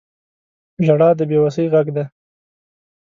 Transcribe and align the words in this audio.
•ژړا 0.85 1.09
د 1.19 1.21
بې 1.29 1.37
وسۍ 1.43 1.65
غږ 1.73 1.87
دی. 1.95 2.03